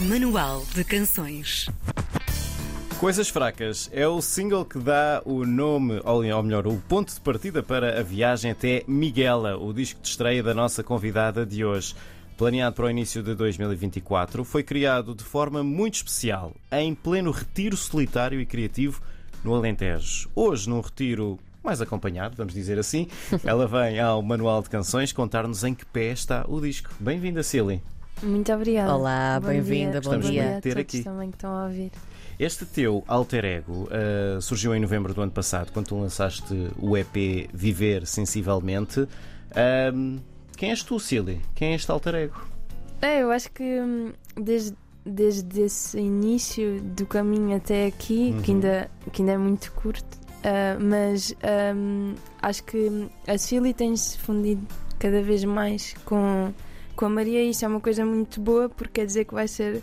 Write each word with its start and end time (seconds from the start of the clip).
Manual 0.00 0.64
de 0.76 0.84
Canções. 0.84 1.68
Coisas 3.00 3.28
Fracas 3.28 3.90
é 3.92 4.06
o 4.06 4.22
single 4.22 4.64
que 4.64 4.78
dá 4.78 5.20
o 5.24 5.44
nome, 5.44 6.00
ou 6.04 6.22
melhor, 6.40 6.68
o 6.68 6.76
ponto 6.88 7.12
de 7.12 7.20
partida 7.20 7.64
para 7.64 7.98
a 7.98 8.02
viagem 8.04 8.52
até 8.52 8.84
Miguela, 8.86 9.56
o 9.56 9.72
disco 9.72 10.00
de 10.00 10.06
estreia 10.06 10.40
da 10.40 10.54
nossa 10.54 10.84
convidada 10.84 11.44
de 11.44 11.64
hoje. 11.64 11.96
Planeado 12.36 12.76
para 12.76 12.84
o 12.84 12.90
início 12.90 13.24
de 13.24 13.34
2024, 13.34 14.44
foi 14.44 14.62
criado 14.62 15.16
de 15.16 15.24
forma 15.24 15.64
muito 15.64 15.96
especial, 15.96 16.54
em 16.70 16.94
pleno 16.94 17.32
retiro 17.32 17.76
solitário 17.76 18.40
e 18.40 18.46
criativo 18.46 19.02
no 19.42 19.52
Alentejo. 19.52 20.30
Hoje, 20.32 20.70
num 20.70 20.80
retiro 20.80 21.40
mais 21.60 21.80
acompanhado, 21.80 22.36
vamos 22.36 22.54
dizer 22.54 22.78
assim, 22.78 23.08
ela 23.42 23.66
vem 23.66 23.98
ao 23.98 24.22
Manual 24.22 24.62
de 24.62 24.70
Canções 24.70 25.12
contar-nos 25.12 25.64
em 25.64 25.74
que 25.74 25.84
pé 25.84 26.12
está 26.12 26.44
o 26.46 26.60
disco. 26.60 26.88
Bem-vinda, 27.00 27.42
Silly. 27.42 27.82
Muito 28.22 28.52
obrigada. 28.52 28.94
Olá, 28.94 29.38
Bom 29.40 29.48
bem-vinda, 29.48 29.92
dia. 29.92 30.00
bom 30.00 30.16
Estamos 30.16 30.30
dia. 30.30 30.42
muito 30.42 30.58
a 30.58 30.60
ter 30.60 30.74
todos 30.74 30.80
aqui. 30.94 31.02
também 31.04 31.30
que 31.30 31.36
estão 31.36 31.50
a 31.52 31.64
ouvir. 31.64 31.92
Este 32.38 32.64
teu 32.66 33.02
alter 33.08 33.44
ego 33.44 33.88
uh, 34.36 34.40
surgiu 34.40 34.74
em 34.74 34.80
novembro 34.80 35.12
do 35.14 35.20
ano 35.22 35.32
passado, 35.32 35.72
quando 35.72 35.88
tu 35.88 35.98
lançaste 36.00 36.52
o 36.78 36.96
EP 36.96 37.48
Viver 37.52 38.06
Sensivelmente. 38.06 39.08
Um, 39.94 40.18
quem 40.56 40.70
és 40.70 40.82
tu, 40.82 40.98
Silly? 41.00 41.40
Quem 41.54 41.72
é 41.72 41.74
este 41.74 41.90
alter 41.90 42.14
ego? 42.14 42.46
É, 43.02 43.22
eu 43.22 43.30
acho 43.30 43.50
que 43.52 43.62
hum, 43.80 44.12
desde, 44.36 44.74
desde 45.04 45.62
esse 45.62 45.98
início 45.98 46.80
do 46.80 47.06
caminho 47.06 47.56
até 47.56 47.86
aqui, 47.86 48.34
que, 48.42 48.50
Uhum. 48.50 48.56
ainda, 48.56 48.90
que 49.12 49.22
ainda 49.22 49.32
é 49.32 49.38
muito 49.38 49.70
curto, 49.72 50.18
ah, 50.44 50.76
mas 50.80 51.32
hum, 51.76 52.14
acho 52.42 52.62
que 52.64 53.08
a 53.26 53.38
Silly 53.38 53.72
tem-se 53.72 54.18
fundido 54.18 54.66
cada 54.98 55.22
vez 55.22 55.44
mais 55.44 55.94
com, 56.04 56.52
com 56.98 57.04
a 57.04 57.08
Maria 57.08 57.44
isso 57.44 57.64
é 57.64 57.68
uma 57.68 57.80
coisa 57.80 58.04
muito 58.04 58.40
boa 58.40 58.68
porque 58.68 59.00
quer 59.00 59.06
dizer 59.06 59.24
que 59.24 59.32
vai 59.32 59.46
ser. 59.46 59.80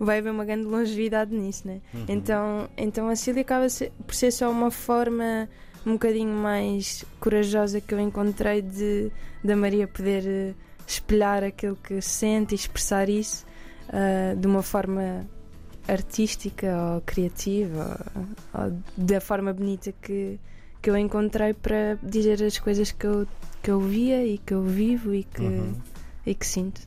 Vai 0.00 0.18
haver 0.18 0.30
uma 0.30 0.44
grande 0.44 0.64
longevidade 0.64 1.32
nisso, 1.32 1.66
né? 1.66 1.80
Uhum. 1.94 2.04
Então, 2.08 2.68
então 2.76 3.08
a 3.08 3.14
Cília 3.14 3.42
acaba 3.42 3.66
por 4.04 4.14
ser 4.14 4.32
só 4.32 4.50
uma 4.50 4.70
forma 4.70 5.48
um 5.86 5.92
bocadinho 5.92 6.34
mais 6.34 7.04
corajosa 7.20 7.80
que 7.80 7.94
eu 7.94 8.00
encontrei 8.00 8.60
de 8.60 9.12
da 9.44 9.54
Maria 9.54 9.86
poder 9.86 10.24
eh, 10.26 10.54
espelhar 10.86 11.44
aquilo 11.44 11.76
que 11.76 12.02
sente 12.02 12.52
e 12.52 12.56
expressar 12.56 13.08
isso 13.08 13.46
ah, 13.88 14.34
de 14.34 14.46
uma 14.48 14.62
forma 14.62 15.24
artística 15.86 16.66
ou 16.94 17.00
criativa 17.02 18.04
ou, 18.52 18.62
ou 18.64 18.72
da 18.96 19.20
forma 19.20 19.52
bonita 19.52 19.94
que, 20.02 20.38
que 20.82 20.90
eu 20.90 20.96
encontrei 20.96 21.54
para 21.54 21.96
dizer 22.02 22.42
as 22.42 22.58
coisas 22.58 22.90
que 22.90 23.06
eu, 23.06 23.26
que 23.62 23.70
eu 23.70 23.80
via 23.80 24.26
e 24.26 24.36
que 24.36 24.52
eu 24.52 24.62
vivo 24.64 25.14
e 25.14 25.22
que, 25.22 25.42
Uhum. 25.42 25.95
E 26.26 26.34
que 26.34 26.46
sinto. 26.46 26.80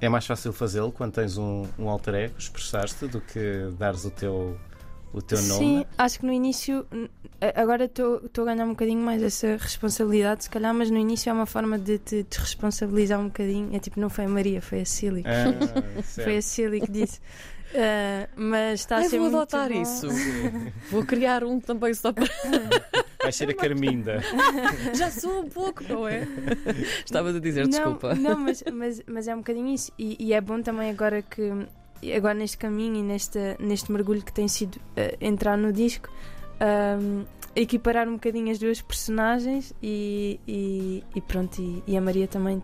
É 0.00 0.08
mais 0.08 0.26
fácil 0.26 0.52
fazê-lo 0.52 0.90
quando 0.92 1.12
tens 1.12 1.38
um, 1.38 1.64
um 1.78 1.88
alter 1.88 2.14
ego, 2.14 2.34
expressar-te, 2.38 3.06
do 3.06 3.20
que 3.20 3.70
dares 3.78 4.04
o 4.04 4.10
teu, 4.10 4.58
o 5.12 5.22
teu 5.22 5.40
nome? 5.42 5.58
Sim, 5.58 5.86
acho 5.96 6.18
que 6.20 6.26
no 6.26 6.32
início, 6.32 6.86
agora 7.54 7.86
estou 7.86 8.18
estou 8.26 8.42
a 8.46 8.52
ganhar 8.52 8.66
um 8.66 8.70
bocadinho 8.70 9.02
mais 9.02 9.22
essa 9.22 9.56
responsabilidade, 9.56 10.44
se 10.44 10.50
calhar, 10.50 10.74
mas 10.74 10.90
no 10.90 10.98
início 10.98 11.30
é 11.30 11.32
uma 11.32 11.46
forma 11.46 11.78
de 11.78 11.98
te 11.98 12.22
desresponsabilizar 12.24 13.18
um 13.18 13.26
bocadinho. 13.26 13.74
É 13.74 13.78
tipo, 13.78 13.98
não 13.98 14.10
foi 14.10 14.26
a 14.26 14.28
Maria, 14.28 14.60
foi 14.60 14.82
a 14.82 14.84
Cília. 14.84 15.24
Ah, 15.26 16.02
Foi 16.02 16.36
a. 16.36 16.42
Cília 16.42 16.80
que 16.80 16.90
disse. 16.90 17.20
Ah, 17.74 18.28
mas 18.36 18.80
está 18.80 18.98
a 18.98 19.04
ser 19.04 19.18
vou 19.18 19.30
muito 19.30 19.36
adotar 19.36 19.70
bom. 19.70 19.80
isso. 19.82 20.06
Vou 20.90 21.04
criar 21.04 21.42
um 21.42 21.58
também 21.58 21.94
só 21.94 22.12
para. 22.12 22.26
Vai 23.26 23.32
ser 23.32 23.50
a 23.50 23.54
Carminda. 23.54 24.20
Já 24.94 25.10
sou 25.10 25.40
um 25.42 25.48
pouco, 25.48 25.82
não 25.88 26.06
é? 26.08 26.26
Estavas 27.04 27.36
a 27.36 27.40
dizer, 27.40 27.62
não, 27.62 27.70
desculpa. 27.70 28.14
Não, 28.14 28.38
mas, 28.38 28.62
mas, 28.72 29.02
mas 29.06 29.28
é 29.28 29.34
um 29.34 29.38
bocadinho 29.38 29.68
isso. 29.74 29.92
E, 29.98 30.16
e 30.18 30.32
é 30.32 30.40
bom 30.40 30.62
também 30.62 30.90
agora 30.90 31.22
que. 31.22 31.50
Agora 32.14 32.34
neste 32.34 32.58
caminho 32.58 32.96
e 32.96 33.02
neste, 33.02 33.38
neste 33.58 33.90
mergulho 33.90 34.22
que 34.22 34.32
tem 34.32 34.46
sido 34.48 34.78
ah, 34.96 35.16
entrar 35.20 35.56
no 35.56 35.72
disco, 35.72 36.08
ahm, 36.60 37.24
equiparar 37.54 38.06
um 38.06 38.12
bocadinho 38.14 38.50
as 38.52 38.58
duas 38.58 38.82
personagens 38.82 39.72
e, 39.82 40.38
e, 40.46 41.02
e 41.14 41.20
pronto. 41.22 41.60
E, 41.60 41.82
e 41.86 41.96
a 41.96 42.00
Maria 42.00 42.28
também 42.28 42.62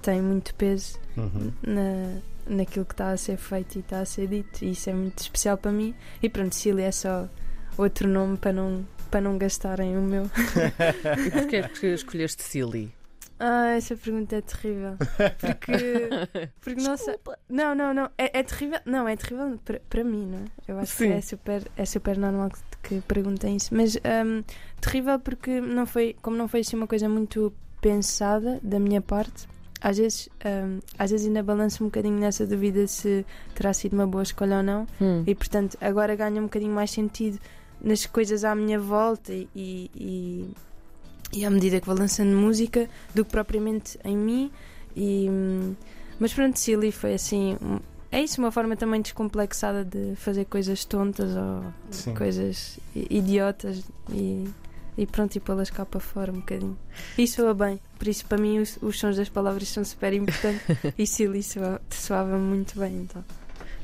tem 0.00 0.22
muito 0.22 0.54
peso 0.54 0.96
Uhum. 1.16 1.52
na, 1.66 2.20
naquilo 2.46 2.84
que 2.84 2.94
está 2.94 3.10
a 3.10 3.16
ser 3.16 3.36
feito 3.36 3.74
e 3.76 3.80
está 3.80 3.98
a 4.00 4.04
ser 4.04 4.28
dito. 4.28 4.64
E 4.64 4.70
isso 4.70 4.88
é 4.88 4.92
muito 4.94 5.18
especial 5.18 5.58
para 5.58 5.72
mim. 5.72 5.92
E 6.22 6.28
pronto, 6.28 6.54
Cília 6.54 6.84
é 6.86 6.92
só 6.92 7.28
outro 7.76 8.08
nome 8.08 8.36
para 8.36 8.52
não, 8.52 8.86
para 9.10 9.20
não 9.20 9.38
gastarem 9.38 9.96
o 9.96 10.02
meu. 10.02 10.24
E 11.26 11.30
porquê 11.30 11.56
é 11.64 11.68
que 11.68 11.86
escolheste 11.86 12.42
Silly? 12.42 12.92
Ah, 13.40 13.76
essa 13.76 13.96
pergunta 13.96 14.36
é 14.36 14.40
terrível. 14.40 14.96
Porque. 15.38 16.50
porque 16.60 16.82
não 16.82 16.96
sei. 16.96 17.16
Não, 17.48 17.74
não, 17.74 17.94
não. 17.94 18.10
É, 18.18 18.40
é 18.40 18.42
terrível. 18.42 18.80
Não, 18.84 19.06
é 19.06 19.16
terrível 19.16 19.58
para, 19.88 20.02
mim, 20.02 20.26
não 20.26 20.38
é? 20.38 20.44
Eu 20.66 20.78
acho 20.78 20.96
Sim. 20.96 21.08
que 21.08 21.12
é 21.12 21.20
super, 21.20 21.70
é 21.76 21.84
super 21.84 22.18
normal 22.18 22.50
que, 22.50 22.88
que 22.88 23.00
perguntem 23.02 23.56
isso. 23.56 23.72
Mas 23.72 23.96
ahm, 23.98 24.42
terrível 24.80 25.20
porque 25.20 25.60
não 25.60 25.86
foi, 25.86 26.16
como 26.20 26.36
não 26.36 26.48
foi 26.48 26.60
assim 26.60 26.76
uma 26.76 26.88
coisa 26.88 27.08
muito 27.08 27.52
pensada 27.80 28.58
da 28.62 28.80
minha 28.80 29.00
parte. 29.00 29.46
Às 29.80 29.98
vezes, 29.98 30.28
ahm, 30.44 30.80
às 30.98 31.12
vezes 31.12 31.28
ainda 31.28 31.40
balanço 31.40 31.84
um 31.84 31.86
bocadinho 31.86 32.18
nessa 32.18 32.44
dúvida 32.44 32.88
se 32.88 33.24
terá 33.54 33.72
sido 33.72 33.92
uma 33.92 34.06
boa 34.06 34.24
escolha 34.24 34.56
ou 34.56 34.62
não. 34.64 34.84
Hum. 35.00 35.22
E 35.24 35.32
portanto 35.36 35.78
agora 35.80 36.16
ganha 36.16 36.40
um 36.40 36.44
bocadinho 36.44 36.74
mais 36.74 36.90
sentido 36.90 37.38
nas 37.80 38.06
coisas 38.06 38.44
à 38.44 38.54
minha 38.54 38.78
volta 38.78 39.32
e, 39.32 39.48
e, 39.94 40.50
e 41.32 41.44
à 41.44 41.50
medida 41.50 41.80
que 41.80 41.86
vou 41.86 41.96
lançando 41.96 42.34
música 42.36 42.88
do 43.14 43.24
que 43.24 43.30
propriamente 43.30 43.98
em 44.04 44.16
mim. 44.16 44.50
E, 44.96 45.28
mas 46.18 46.32
pronto, 46.32 46.58
Silly 46.58 46.90
foi 46.90 47.14
assim. 47.14 47.56
é 48.10 48.22
isso, 48.22 48.40
uma 48.40 48.50
forma 48.50 48.76
também 48.76 49.00
descomplexada 49.00 49.84
de 49.84 50.16
fazer 50.16 50.44
coisas 50.46 50.84
tontas 50.84 51.30
ou 51.36 51.64
Sim. 51.90 52.14
coisas 52.14 52.78
idiotas 52.96 53.82
e, 54.10 54.48
e 54.96 55.06
pronto, 55.06 55.36
e 55.36 55.40
pô-las 55.40 55.70
cá 55.70 55.84
para 55.86 56.00
fora 56.00 56.32
um 56.32 56.36
bocadinho. 56.40 56.76
E 57.16 57.28
soa 57.28 57.54
bem, 57.54 57.78
por 57.98 58.08
isso 58.08 58.24
para 58.26 58.38
mim 58.38 58.58
os, 58.58 58.76
os 58.82 58.98
sons 58.98 59.16
das 59.16 59.28
palavras 59.28 59.68
são 59.68 59.84
super 59.84 60.12
importantes 60.12 60.62
e 60.98 61.06
Silly 61.06 61.42
soa- 61.44 61.80
soava 61.90 62.36
muito 62.36 62.76
bem 62.80 62.96
então. 63.02 63.24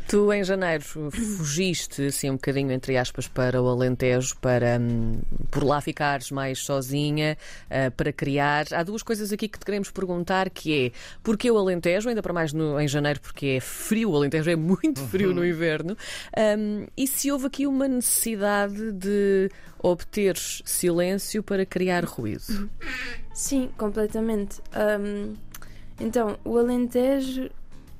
Tu, 0.06 0.32
em 0.34 0.44
janeiro, 0.44 0.84
fugiste 1.10 2.06
assim 2.06 2.28
um 2.31 2.34
bocadinho, 2.34 2.70
entre 2.72 2.97
aspas, 2.97 3.26
para 3.26 3.60
o 3.62 3.66
Alentejo, 3.69 4.37
para 4.38 4.78
hum, 4.78 5.19
por 5.50 5.65
lá 5.65 5.81
ficares 5.81 6.31
mais 6.31 6.59
sozinha, 6.59 7.38
ah, 7.70 7.91
para 7.91 8.12
criar. 8.12 8.66
Há 8.72 8.82
duas 8.82 9.03
coisas 9.03 9.32
aqui 9.32 9.48
que 9.48 9.59
te 9.59 9.64
queremos 9.64 9.91
perguntar, 9.91 10.50
que 10.50 10.87
é 10.88 10.93
porquê 11.22 11.50
o 11.50 11.56
Alentejo, 11.56 12.09
ainda 12.10 12.20
para 12.22 12.34
mais 12.34 12.53
no- 12.53 12.78
em 12.78 12.87
janeiro, 12.87 13.19
porque 13.20 13.47
é 13.56 13.60
frio, 13.60 14.10
o 14.10 14.16
Alentejo 14.16 14.50
é 14.50 14.56
muito 14.56 15.00
frio 15.00 15.32
no 15.32 15.44
inverno, 15.44 15.97
Hum, 16.37 16.87
e 16.97 17.06
se 17.06 17.32
houve 17.32 17.47
aqui 17.47 17.66
uma 17.66 17.88
necessidade 17.88 18.93
de 18.93 19.50
obter 19.82 20.37
silêncio 20.37 21.43
para 21.43 21.64
criar 21.64 22.04
ruído. 22.04 22.70
Sim, 23.32 23.70
completamente. 23.78 24.60
Ahm, 24.72 25.32
então, 25.98 26.38
o 26.44 26.59
Alentejo 26.59 27.48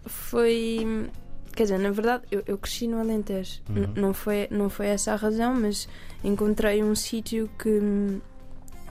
foi. 0.07 1.09
Quer 1.55 1.65
dizer, 1.65 1.79
na 1.79 1.91
verdade, 1.91 2.25
eu, 2.31 2.43
eu 2.47 2.59
cresci 2.59 2.89
no 2.89 2.99
Alentejo. 2.99 3.61
Uhum. 3.69 3.93
Não, 3.97 4.13
foi, 4.15 4.49
não 4.51 4.69
foi 4.69 4.87
essa 4.89 5.13
a 5.13 5.17
razão, 5.17 5.55
mas 5.55 5.89
encontrei 6.23 6.83
um 6.83 6.95
sítio 6.95 7.49
que, 7.59 7.69
me- 7.69 8.21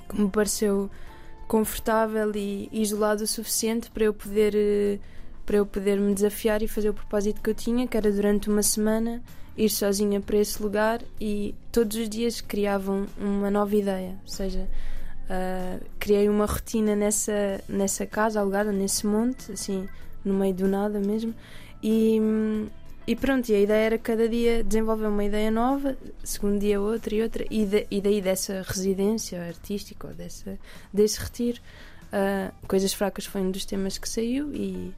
que 0.10 0.22
me 0.22 0.30
pareceu 0.30 0.90
confortável 1.48 2.32
e 2.36 2.70
isolado 2.72 3.24
o 3.24 3.28
suficiente 3.28 3.92
para 3.92 4.06
eu 4.06 4.14
poder 4.14 4.54
eh, 4.56 5.00
para 5.46 5.58
eu 5.58 5.66
poder 5.66 6.00
me 6.00 6.14
desafiar 6.14 6.62
e 6.62 6.70
fazer 6.70 6.90
o 6.90 6.94
propósito 6.94 7.42
que 7.42 7.50
eu 7.50 7.54
tinha, 7.54 7.86
que 7.86 7.98
era 7.98 8.10
durante 8.10 8.50
uma 8.50 8.64
semana 8.64 9.22
ir 9.58 9.70
sozinha 9.70 10.22
para 10.22 10.38
esse 10.38 10.64
lugar 10.64 11.02
e 11.20 11.54
todos 11.70 11.98
os 11.98 12.08
dias 12.08 12.40
criavam 12.40 13.06
uma 13.20 13.52
nova 13.52 13.76
ideia, 13.76 14.16
ou 14.24 14.28
seja, 14.32 14.70
ah, 15.30 15.80
criei 16.00 16.30
uma 16.30 16.46
rotina 16.46 16.96
nessa 16.96 17.62
nessa 17.68 18.06
casa 18.06 18.40
alugada 18.40 18.72
nesse 18.72 19.06
monte, 19.06 19.52
assim 19.52 19.86
no 20.24 20.34
meio 20.34 20.54
do 20.54 20.68
nada 20.68 21.00
mesmo 21.00 21.34
e 21.82 22.20
e 23.06 23.18
pronto, 23.18 23.50
e 23.50 23.56
a 23.56 23.60
ideia 23.60 23.86
era 23.88 23.98
cada 23.98 24.30
dia 24.30 24.64
desenvolver 24.64 25.08
uma 25.08 25.26
ideia 25.26 25.52
nova, 25.52 25.98
segundo 26.24 26.58
dia 26.58 26.80
outra 26.80 27.14
e 27.14 27.22
outra, 27.22 27.46
e, 27.52 27.66
da- 27.66 27.84
e 27.92 28.00
daí 28.00 28.22
dessa 28.22 28.62
residência 28.66 29.42
artística, 29.46 30.08
ou 30.08 30.14
dessa, 30.14 30.58
desse 30.94 31.20
retiro, 31.20 31.60
ah, 32.14 32.54
Coisas 32.66 32.94
Fracas 32.94 33.26
foi 33.26 33.42
um 33.42 33.52
dos 33.52 33.66
temas 33.66 33.98
que 33.98 34.08
saiu 34.08 34.54
e 34.56 34.94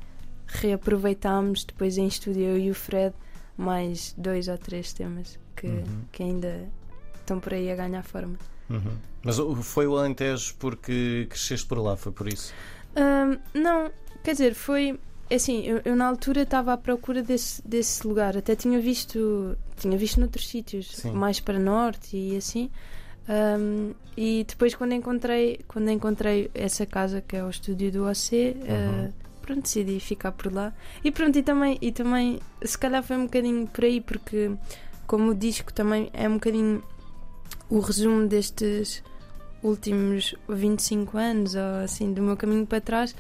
reaproveitámos 0.70 1.64
depois 1.64 1.98
em 1.98 2.06
estúdio 2.08 2.44
eu 2.44 2.58
e 2.58 2.70
o 2.70 2.76
Fred 2.76 3.16
mais 3.58 4.14
dois 4.18 4.48
ou 4.48 4.58
três 4.58 4.94
temas 4.94 5.40
que, 5.56 5.66
Uhum. 5.68 5.84
que 6.12 6.22
ainda 6.24 6.68
estão 7.16 7.40
por 7.40 7.54
aí 7.54 7.72
a 7.72 7.76
ganhar 7.76 8.04
forma. 8.04 8.38
Uhum. 8.70 8.98
Mas 9.24 9.38
foi 9.64 9.88
o 9.88 9.98
Alentejo 9.98 10.54
porque 10.60 11.26
cresceste 11.30 11.66
por 11.68 11.80
lá, 11.80 11.96
foi 11.96 12.12
por 12.12 12.28
isso? 12.32 12.54
Ahm, 12.96 13.38
não, 13.54 13.90
quer 14.24 14.34
dizer, 14.34 14.54
foi. 14.54 15.00
É 15.30 15.36
Assim, 15.36 15.64
eu, 15.64 15.82
eu 15.86 15.96
na 15.96 16.08
altura 16.08 16.42
estava 16.44 16.74
à 16.74 16.78
procura 16.78 17.22
desse, 17.22 17.62
desse 17.68 18.06
lugar. 18.08 18.38
Até 18.38 18.56
tinha 18.56 18.80
visto. 18.80 19.58
Tinha 19.78 19.98
visto 19.98 20.20
noutros 20.20 20.48
sítios, 20.48 20.92
Sim. 20.96 21.12
mais 21.14 21.40
para 21.40 21.60
norte 21.60 22.16
e 22.16 22.38
assim. 22.38 22.70
Ahm, 23.28 23.94
e 24.16 24.46
depois 24.48 24.76
quando 24.76 24.94
encontrei, 24.94 25.60
quando 25.68 25.90
encontrei 25.90 26.50
essa 26.54 26.86
casa 26.86 27.22
que 27.22 27.36
é 27.36 27.44
o 27.44 27.50
estúdio 27.50 27.92
do 27.92 28.06
OC, 28.08 28.56
Uhum. 28.56 28.64
ah, 28.70 29.10
pronto, 29.42 29.62
decidi 29.64 30.00
ficar 30.00 30.32
por 30.32 30.54
lá. 30.54 30.74
E 31.04 31.12
pronto, 31.12 31.38
e 31.38 31.44
também, 31.44 31.78
e 31.82 31.92
também 31.92 32.40
se 32.64 32.78
calhar 32.78 33.04
foi 33.04 33.18
um 33.18 33.24
bocadinho 33.26 33.68
por 33.68 33.84
aí, 33.84 34.00
porque 34.00 34.52
como 35.08 35.32
o 35.32 35.36
disco 35.36 35.74
também 35.74 36.10
é 36.14 36.30
um 36.30 36.36
bocadinho 36.36 36.84
o 37.70 37.80
resumo 37.80 38.28
destes 38.28 39.04
últimos 39.64 40.36
25 40.48 41.18
anos, 41.18 41.56
ou 41.56 41.84
assim, 41.84 42.14
do 42.14 42.22
meu 42.22 42.38
caminho 42.38 42.66
para 42.66 42.80
trás, 42.80 43.16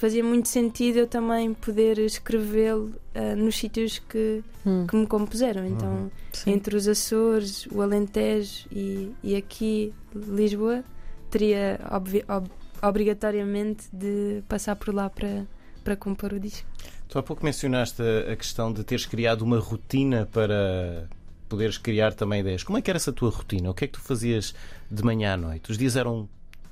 fazia 0.00 0.24
muito 0.24 0.48
sentido 0.48 1.00
eu 1.00 1.06
também 1.06 1.52
poder 1.52 1.98
escrevê-lo 1.98 2.94
uh, 3.14 3.36
nos 3.36 3.58
sítios 3.58 3.98
que, 3.98 4.42
hum. 4.64 4.86
que 4.86 4.96
me 4.96 5.06
compuseram. 5.06 5.66
Então, 5.66 5.92
uhum. 5.92 6.10
entre 6.46 6.74
os 6.74 6.88
Açores, 6.88 7.66
o 7.66 7.82
Alentejo 7.82 8.66
e, 8.72 9.12
e 9.22 9.36
aqui, 9.36 9.92
Lisboa, 10.14 10.82
teria 11.28 11.78
ob, 11.92 12.24
ob, 12.26 12.50
obrigatoriamente 12.82 13.84
de 13.92 14.42
passar 14.48 14.74
por 14.74 14.94
lá 14.94 15.10
para, 15.10 15.46
para 15.84 15.96
compor 15.96 16.32
o 16.32 16.40
disco. 16.40 16.66
Tu 17.06 17.18
há 17.18 17.22
pouco 17.22 17.44
mencionaste 17.44 18.00
a 18.00 18.34
questão 18.36 18.72
de 18.72 18.82
teres 18.84 19.04
criado 19.04 19.42
uma 19.42 19.58
rotina 19.58 20.26
para 20.32 21.10
poderes 21.46 21.76
criar 21.76 22.14
também 22.14 22.40
ideias. 22.40 22.62
Como 22.62 22.78
é 22.78 22.82
que 22.82 22.90
era 22.90 22.96
essa 22.96 23.12
tua 23.12 23.28
rotina? 23.28 23.68
O 23.68 23.74
que 23.74 23.84
é 23.84 23.86
que 23.86 23.94
tu 23.94 24.00
fazias 24.00 24.54
de 24.90 25.04
manhã 25.04 25.34
à 25.34 25.36
noite? 25.36 25.70
Os 25.70 25.76
dias 25.76 25.94
eram 25.94 26.26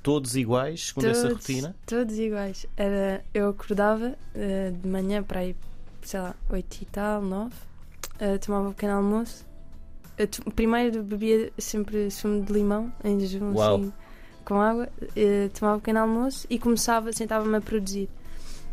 todos 0.09 0.35
iguais, 0.35 0.87
segundo 0.87 1.03
todos, 1.03 1.19
essa 1.19 1.29
rotina? 1.29 1.75
Todos 1.85 2.17
iguais. 2.17 2.65
Era, 2.75 3.23
eu 3.31 3.49
acordava 3.49 4.17
uh, 4.33 4.71
de 4.71 4.89
manhã 4.89 5.21
para 5.21 5.45
ir, 5.45 5.55
sei 6.01 6.19
lá, 6.19 6.35
8 6.49 6.81
e 6.81 6.85
tal, 6.85 7.21
9, 7.21 7.53
uh, 7.53 8.39
tomava 8.43 8.69
um 8.69 8.73
pequeno 8.73 8.93
almoço. 8.93 9.45
Primeiro 10.55 11.03
bebia 11.03 11.53
sempre 11.59 12.09
sumo 12.09 12.43
de 12.43 12.51
limão 12.51 12.91
em 13.03 13.19
jejum, 13.19 13.51
assim, 13.51 13.93
com 14.43 14.59
água, 14.59 14.89
uh, 14.99 15.49
tomava 15.57 15.77
um 15.77 15.79
pequeno 15.79 15.99
almoço 15.99 16.47
e 16.49 16.57
começava, 16.57 17.13
sentava-me 17.13 17.57
a 17.57 17.61
produzir. 17.61 18.09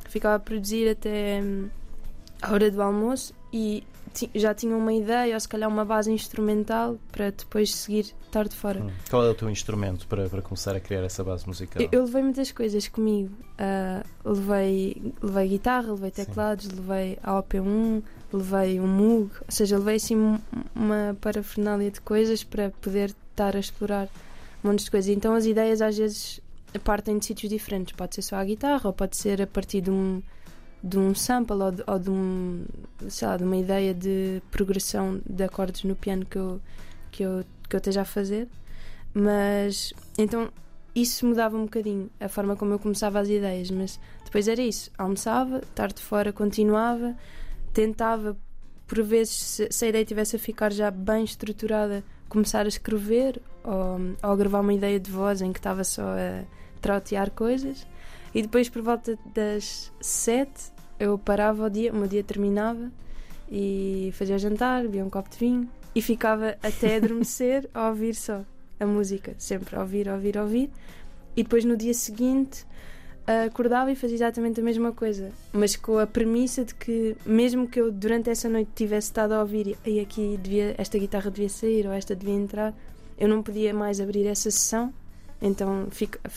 Ficava 0.09 0.37
a 0.37 0.39
produzir 0.39 0.89
até 0.89 1.43
um, 1.43 1.69
a 2.41 2.51
hora 2.51 2.71
do 2.71 2.81
almoço 2.81 3.35
e 3.53 3.85
já 4.35 4.55
tinha 4.55 4.77
uma 4.77 4.93
ideia 4.93 5.35
ou 5.35 5.41
se 5.41 5.49
calhar 5.49 5.69
uma 5.69 5.85
base 5.85 6.11
instrumental 6.11 6.99
para 7.13 7.31
depois 7.31 7.75
seguir 7.75 8.15
tarde 8.31 8.55
fora. 8.55 8.81
Hum. 8.81 8.91
Qual 9.11 9.25
é 9.25 9.31
o 9.31 9.35
teu 9.35 9.49
instrumento 9.51 10.07
para, 10.07 10.29
para 10.29 10.43
começar 10.43 10.75
a 10.75 10.81
criar 10.81 11.03
essa 11.03 11.23
base 11.23 11.47
musical? 11.47 11.83
Eu, 11.83 11.89
eu 11.93 12.05
levei 12.05 12.23
muitas 12.23 12.53
coisas 12.53 12.89
comigo. 12.89 13.31
Uh, 13.59 14.07
levei, 14.25 15.13
levei 15.23 15.49
guitarra, 15.49 15.93
levei 15.93 16.11
teclados, 16.11 16.67
Sim. 16.67 16.77
levei 16.77 17.19
a 17.23 17.43
OP1, 17.43 18.03
levei 18.33 18.81
um 18.81 18.87
Moog, 18.87 19.31
ou 19.41 19.51
seja, 19.51 19.79
levei 19.79 19.97
assim 19.97 20.39
uma 20.75 21.17
parafernália 21.21 21.91
de 21.91 22.01
coisas 22.01 22.43
para 22.45 22.71
poder 22.81 23.15
estar 23.31 23.57
a 23.57 23.61
explorar 23.61 24.09
montes 24.63 24.87
de 24.87 24.91
coisas. 24.91 25.11
Então 25.15 25.35
as 25.35 25.47
ideias 25.47 25.81
às 25.81 25.97
vezes 25.97 26.41
partem 26.85 27.19
de 27.19 27.27
sítios 27.27 27.51
diferentes. 27.51 27.95
Pode 27.95 28.15
ser 28.15 28.23
só 28.23 28.37
a 28.37 28.45
guitarra 28.45 28.89
ou 28.89 28.93
pode 28.93 29.17
ser 29.17 29.41
a 29.41 29.47
partir 29.47 29.81
de 29.81 29.91
um 29.91 30.23
de 30.87 30.99
um 30.99 31.15
sample 31.15 31.57
ou 31.57 31.73
de, 31.73 31.83
ou 31.87 31.99
de, 31.99 32.11
um, 32.11 32.65
sei 33.09 33.27
lá, 33.27 33.37
de 33.37 33.43
uma 33.43 33.57
ideia 33.57 33.93
de 33.93 34.41
progressão 34.53 35.21
de 35.29 35.43
acordes 35.43 35.83
no 35.83 35.97
piano 35.97 36.25
que 36.25 36.39
eu, 36.39 36.61
que 37.11 37.23
eu, 37.25 37.45
que 37.69 37.75
eu 37.75 37.79
esteja 37.79 38.03
a 38.03 38.05
fazer. 38.05 38.49
Mas 39.13 39.93
então 40.17 40.49
isso 40.95 41.27
mudava 41.27 41.57
um 41.57 41.65
bocadinho 41.65 42.09
a 42.21 42.29
forma 42.29 42.55
como 42.55 42.73
eu 42.73 42.79
começava 42.79 43.19
as 43.19 43.29
ideias, 43.29 43.71
mas 43.71 43.99
depois 44.25 44.47
era 44.47 44.63
isso. 44.63 44.91
Almoçava, 44.97 45.61
tarde 45.75 46.01
fora 46.01 46.33
continuava, 46.33 47.17
tentava, 47.73 48.37
por 48.87 49.03
vezes, 49.03 49.69
se, 49.71 49.85
a 49.85 49.89
ideia 49.89 50.05
tivesse 50.05 50.37
a 50.37 50.39
ficar 50.39 50.73
já 50.73 50.91
bem 50.91 51.25
estruturada, 51.25 52.05
começar 52.29 52.65
a 52.65 52.69
escrever 52.69 53.43
ou, 53.65 53.99
ou 54.23 54.37
gravar 54.37 54.61
uma 54.61 54.73
ideia 54.73 55.01
de 55.01 55.11
voz 55.11 55.43
em 55.43 55.53
que 55.53 55.59
estava 55.59 55.83
só 55.83 56.03
a 56.03 56.45
trautear 56.81 57.31
coisas. 57.33 57.87
E 58.35 58.43
depois, 58.43 58.69
por 58.69 58.83
volta 58.83 59.19
das 59.35 59.91
sete, 60.01 60.76
eu 60.99 61.19
parava 61.19 61.67
o 61.67 61.71
dia, 61.71 61.93
o 61.93 61.97
meu 61.97 62.09
dia 62.09 62.23
terminava 62.23 62.91
e 63.51 64.11
fazia 64.15 64.39
jantar, 64.39 64.83
bebia 64.83 65.05
um 65.05 65.11
copo 65.11 65.31
de 65.31 65.39
vinho 65.39 65.69
e 65.95 66.03
ficava 66.03 66.57
até 66.63 66.97
adormecer 66.97 67.69
a 67.73 67.89
ouvir 67.89 68.15
só 68.15 68.45
a 68.79 68.87
música, 68.87 69.35
sempre 69.39 69.77
a 69.77 69.81
ouvir, 69.81 70.09
a 70.09 70.15
ouvir, 70.15 70.37
a 70.37 70.43
ouvir. 70.43 70.71
E 71.37 71.43
depois 71.43 71.65
no 71.65 71.77
dia 71.77 71.95
seguinte 71.95 72.67
acordava 73.47 73.91
e 73.91 73.97
fazia 73.97 74.17
exatamente 74.17 74.61
a 74.61 74.63
mesma 74.63 74.93
coisa, 74.93 75.33
mas 75.53 75.75
com 75.75 75.99
a 75.99 76.07
premissa 76.07 76.65
de 76.65 76.75
que, 76.75 77.17
mesmo 77.27 77.67
que 77.67 77.81
eu 77.81 77.91
durante 77.91 78.31
essa 78.31 78.49
noite 78.49 78.71
tivesse 78.75 79.09
estado 79.09 79.33
a 79.33 79.41
ouvir 79.41 79.77
e 79.85 79.99
aqui 79.99 80.39
devia, 80.41 80.75
esta 80.79 80.97
guitarra 80.97 81.31
devia 81.31 81.49
sair 81.49 81.87
ou 81.87 81.93
esta 81.93 82.15
devia 82.15 82.35
entrar, 82.35 82.75
eu 83.19 83.29
não 83.29 83.43
podia 83.43 83.75
mais 83.75 84.01
abrir 84.01 84.27
essa 84.27 84.51
sessão, 84.51 84.95
então 85.43 85.89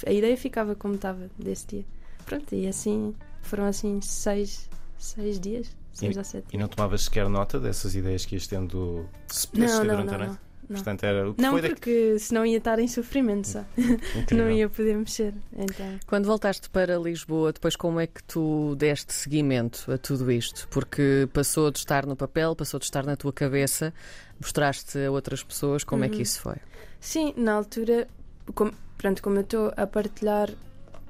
a 0.05 0.11
ideia 0.11 0.35
ficava 0.35 0.73
como 0.73 0.95
estava 0.95 1.29
desse 1.37 1.67
dia. 1.67 1.85
Pronto, 2.25 2.55
e 2.55 2.67
assim 2.67 3.13
foram 3.41 3.65
assim 3.65 3.99
seis, 4.01 4.69
seis 4.97 5.39
dias, 5.39 5.75
seis 5.93 6.15
e, 6.15 6.19
ou 6.19 6.25
sete. 6.25 6.47
E 6.53 6.57
não 6.57 6.67
tomavas 6.67 7.03
sequer 7.03 7.27
nota 7.29 7.59
dessas 7.59 7.95
ideias 7.95 8.25
que 8.25 8.35
ias 8.35 8.47
tendo 8.47 9.05
não, 9.53 9.67
não, 9.67 9.83
durante 9.83 10.07
não, 10.07 10.13
a 10.13 10.17
noite? 10.17 10.39
Não. 10.69 10.75
Portanto, 10.75 11.03
era 11.03 11.27
o 11.27 11.33
que 11.33 11.41
não, 11.41 11.53
foi 11.53 11.61
porque 11.69 12.09
daqui... 12.11 12.19
senão 12.19 12.45
ia 12.45 12.59
estar 12.59 12.77
em 12.77 12.87
sofrimento 12.87 13.47
só. 13.47 13.65
não 14.31 14.51
ia 14.51 14.69
poder 14.69 14.95
mexer. 14.95 15.33
Então. 15.57 15.99
Quando 16.05 16.25
voltaste 16.25 16.69
para 16.69 16.95
Lisboa, 16.95 17.51
depois 17.51 17.75
como 17.75 17.99
é 17.99 18.05
que 18.05 18.23
tu 18.23 18.75
deste 18.75 19.11
seguimento 19.11 19.91
a 19.91 19.97
tudo 19.97 20.31
isto? 20.31 20.67
Porque 20.69 21.27
passou 21.33 21.71
de 21.71 21.79
estar 21.79 22.05
no 22.05 22.15
papel, 22.15 22.55
passou 22.55 22.79
de 22.79 22.85
estar 22.85 23.03
na 23.03 23.15
tua 23.15 23.33
cabeça, 23.33 23.91
mostraste 24.39 24.99
a 24.99 25.09
outras 25.09 25.41
pessoas, 25.41 25.83
como 25.83 26.03
uhum. 26.03 26.07
é 26.07 26.09
que 26.09 26.17
uhum. 26.17 26.21
isso 26.21 26.39
foi? 26.39 26.57
Sim, 26.99 27.33
na 27.35 27.53
altura, 27.53 28.07
como, 28.53 28.71
pronto, 28.95 29.23
como 29.23 29.37
eu 29.37 29.41
estou 29.41 29.73
a 29.75 29.87
partilhar 29.87 30.51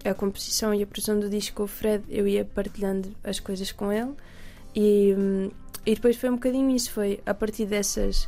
a 0.04 0.14
composição 0.14 0.74
e 0.74 0.84
a 0.84 0.88
produção 0.88 1.20
do 1.20 1.30
disco 1.30 1.58
com 1.58 1.64
o 1.64 1.68
Fred, 1.68 2.04
eu 2.10 2.28
ia 2.28 2.46
partilhando 2.46 3.16
as 3.24 3.40
coisas 3.40 3.72
com 3.72 3.92
ele. 3.92 4.14
E, 4.76 5.16
e 5.86 5.96
depois 5.96 6.16
foi 6.18 6.30
um 6.30 6.36
bocadinho 6.36 6.70
isso, 6.76 6.92
foi 6.92 7.20
a 7.26 7.34
partir 7.34 7.66
dessas 7.66 8.28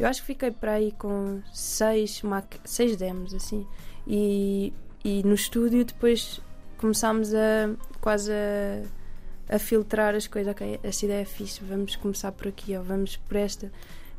eu 0.00 0.06
acho 0.06 0.22
que 0.22 0.28
fiquei 0.28 0.50
para 0.50 0.72
aí 0.72 0.92
com 0.92 1.42
seis, 1.52 2.22
seis 2.64 2.96
demos 2.96 3.34
assim. 3.34 3.66
E, 4.06 4.72
e 5.04 5.22
no 5.22 5.34
estúdio 5.34 5.84
depois 5.84 6.40
começámos 6.78 7.34
a 7.34 7.70
quase 8.00 8.32
a, 8.32 9.56
a 9.56 9.58
filtrar 9.58 10.14
as 10.14 10.26
coisas, 10.26 10.52
ok, 10.52 10.80
esta 10.82 11.04
ideia 11.04 11.20
é 11.20 11.24
fixe, 11.26 11.60
vamos 11.62 11.96
começar 11.96 12.32
por 12.32 12.48
aqui 12.48 12.74
ou 12.74 12.82
vamos 12.82 13.18
por 13.18 13.36
esta 13.36 13.70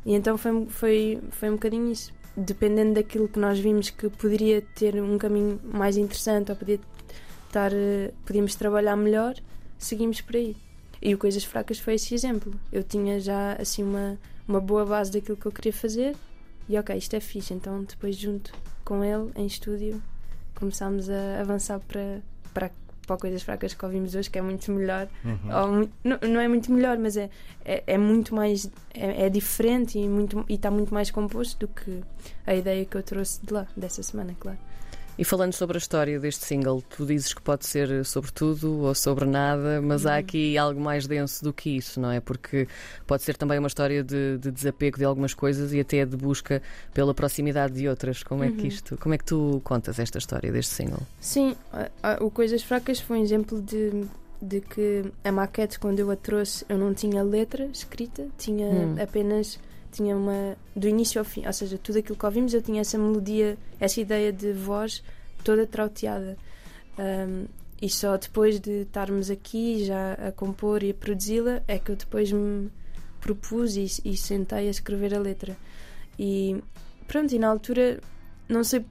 e 0.04 0.14
então 0.14 0.36
foi, 0.36 0.66
foi, 0.66 1.20
foi 1.30 1.50
um 1.50 1.54
bocadinho 1.54 1.90
isso 1.90 2.12
dependendo 2.36 2.94
daquilo 2.94 3.28
que 3.28 3.38
nós 3.38 3.58
vimos 3.58 3.90
que 3.90 4.08
poderia 4.08 4.62
ter 4.74 5.00
um 5.02 5.18
caminho 5.18 5.60
mais 5.64 5.96
interessante 5.96 6.50
ou 6.50 6.56
podia 6.56 6.80
estar, 7.46 7.72
eh, 7.72 8.12
podíamos 8.24 8.54
trabalhar 8.54 8.96
melhor, 8.96 9.34
seguimos 9.78 10.20
por 10.20 10.36
aí. 10.36 10.56
E 11.00 11.14
o 11.14 11.18
Coisas 11.18 11.44
Fracas 11.44 11.78
foi 11.78 11.94
esse 11.94 12.14
exemplo. 12.14 12.54
Eu 12.72 12.82
tinha 12.82 13.20
já 13.20 13.54
assim 13.54 13.82
uma, 13.82 14.18
uma 14.48 14.60
boa 14.60 14.86
base 14.86 15.12
daquilo 15.12 15.36
que 15.36 15.46
eu 15.46 15.52
queria 15.52 15.72
fazer 15.72 16.16
e 16.68 16.78
ok, 16.78 16.96
isto 16.96 17.14
é 17.14 17.20
fixe. 17.20 17.52
Então 17.52 17.82
depois 17.84 18.16
junto 18.16 18.52
com 18.84 19.04
ele 19.04 19.30
em 19.36 19.46
estúdio 19.46 20.02
começámos 20.54 21.10
a 21.10 21.40
avançar 21.40 21.80
para, 21.80 22.22
para 22.54 22.70
para 23.06 23.16
coisas 23.16 23.42
fracas 23.42 23.74
que 23.74 23.84
ouvimos 23.84 24.14
hoje, 24.14 24.30
que 24.30 24.38
é 24.38 24.42
muito 24.42 24.70
melhor. 24.70 25.08
Uhum. 25.24 25.80
Ou, 25.82 25.88
não, 26.04 26.18
não, 26.28 26.40
é 26.40 26.48
muito 26.48 26.72
melhor, 26.72 26.98
mas 26.98 27.16
é, 27.16 27.30
é, 27.64 27.82
é 27.86 27.98
muito 27.98 28.34
mais. 28.34 28.70
É, 28.94 29.26
é, 29.26 29.28
diferente 29.28 29.98
e, 29.98 30.08
muito, 30.08 30.44
e 30.48 30.54
está 30.54 30.70
muito 30.70 30.92
mais 30.92 31.10
composto 31.10 31.66
do 31.66 31.68
que 31.72 32.02
a 32.46 32.54
ideia 32.54 32.84
que 32.84 32.96
eu 32.96 33.02
trouxe 33.02 33.44
de 33.44 33.52
lá, 33.52 33.66
dessa 33.76 34.02
semana, 34.02 34.36
claro. 34.38 34.58
E 35.18 35.24
falando 35.24 35.52
sobre 35.52 35.76
a 35.76 35.78
história 35.78 36.18
deste 36.18 36.44
single, 36.44 36.82
tu 36.82 37.04
dizes 37.04 37.34
que 37.34 37.42
pode 37.42 37.66
ser 37.66 38.04
sobre 38.04 38.32
tudo 38.32 38.80
ou 38.80 38.94
sobre 38.94 39.26
nada, 39.26 39.80
mas 39.82 40.06
há 40.06 40.12
uhum. 40.12 40.18
aqui 40.18 40.56
algo 40.56 40.80
mais 40.80 41.06
denso 41.06 41.44
do 41.44 41.52
que 41.52 41.70
isso, 41.76 42.00
não 42.00 42.10
é? 42.10 42.20
Porque 42.20 42.66
pode 43.06 43.22
ser 43.22 43.36
também 43.36 43.58
uma 43.58 43.68
história 43.68 44.02
de, 44.02 44.38
de 44.38 44.50
desapego 44.50 44.98
de 44.98 45.04
algumas 45.04 45.34
coisas 45.34 45.72
e 45.72 45.80
até 45.80 46.04
de 46.06 46.16
busca 46.16 46.62
pela 46.94 47.12
proximidade 47.12 47.74
de 47.74 47.88
outras. 47.88 48.22
Como 48.22 48.42
é 48.42 48.50
que 48.50 48.62
uhum. 48.62 48.66
isto, 48.66 48.96
como 48.96 49.14
é 49.14 49.18
que 49.18 49.24
tu 49.24 49.60
contas 49.64 49.98
esta 49.98 50.18
história 50.18 50.50
deste 50.50 50.74
single? 50.74 51.02
Sim, 51.20 51.54
o 52.20 52.30
Coisas 52.30 52.62
Fracas 52.62 52.98
foi 53.00 53.18
um 53.18 53.22
exemplo 53.22 53.60
de 53.60 54.06
de 54.42 54.60
que 54.60 55.04
a 55.22 55.30
maquete 55.30 55.78
quando 55.78 56.00
eu 56.00 56.10
a 56.10 56.16
trouxe 56.16 56.64
eu 56.68 56.76
não 56.76 56.92
tinha 56.92 57.22
letra 57.22 57.64
escrita, 57.66 58.26
tinha 58.36 58.66
hum. 58.66 58.96
apenas 59.00 59.56
tinha 59.92 60.16
uma. 60.16 60.56
do 60.74 60.88
início 60.88 61.18
ao 61.20 61.24
fim, 61.24 61.46
ou 61.46 61.52
seja, 61.52 61.78
tudo 61.78 61.98
aquilo 61.98 62.16
que 62.16 62.26
ouvimos 62.26 62.54
eu 62.54 62.62
tinha 62.62 62.80
essa 62.80 62.98
melodia, 62.98 63.56
essa 63.78 64.00
ideia 64.00 64.32
de 64.32 64.52
voz 64.52 65.02
toda 65.44 65.66
trauteada. 65.66 66.36
Um, 66.98 67.46
e 67.80 67.88
só 67.88 68.16
depois 68.16 68.60
de 68.60 68.82
estarmos 68.82 69.30
aqui 69.30 69.84
já 69.84 70.12
a 70.14 70.32
compor 70.32 70.82
e 70.82 70.90
a 70.90 70.94
produzi-la 70.94 71.62
é 71.66 71.78
que 71.78 71.90
eu 71.90 71.96
depois 71.96 72.30
me 72.30 72.70
propus 73.20 73.76
e, 73.76 73.86
e 74.04 74.16
sentei 74.16 74.68
a 74.68 74.70
escrever 74.70 75.14
a 75.14 75.18
letra. 75.18 75.56
E 76.18 76.62
pronto, 77.08 77.34
e 77.34 77.38
na 77.38 77.48
altura, 77.48 78.00
não 78.48 78.62
sei, 78.62 78.84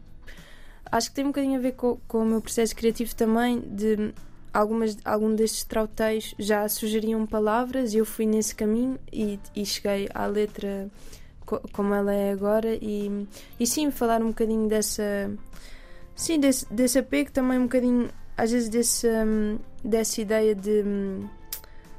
acho 0.91 1.10
que 1.10 1.15
tem 1.15 1.24
um 1.24 1.29
bocadinho 1.29 1.58
a 1.58 1.62
ver 1.62 1.72
com, 1.74 2.00
com 2.08 2.20
o 2.20 2.25
meu 2.25 2.41
processo 2.41 2.75
criativo 2.75 3.15
também, 3.15 3.62
de 3.62 4.13
algumas, 4.53 4.98
algum 5.05 5.34
destes 5.36 5.63
trauteios 5.63 6.34
já 6.38 6.67
sugeriam 6.70 7.25
palavras 7.25 7.93
e 7.93 7.98
eu 7.98 8.05
fui 8.05 8.25
nesse 8.25 8.53
caminho 8.55 8.98
e, 9.12 9.39
e 9.55 9.65
cheguei 9.65 10.08
à 10.13 10.25
letra 10.25 10.89
co 11.46 11.60
como 11.72 11.93
ela 11.93 12.13
é 12.13 12.31
agora 12.31 12.75
e, 12.81 13.27
e 13.60 13.65
sim, 13.67 13.89
falar 13.91 14.22
um 14.22 14.27
bocadinho 14.27 14.67
dessa 14.67 15.31
sim, 16.15 16.39
desse, 16.39 16.65
desse 16.74 17.00
apego 17.00 17.31
também 17.31 17.58
um 17.60 17.63
bocadinho 17.63 18.10
às 18.38 18.51
vezes 18.51 18.70
desse, 18.70 19.08
hum, 19.08 19.58
dessa 19.84 20.22
ideia 20.22 20.55
de. 20.55 20.84
hum, 20.86 21.27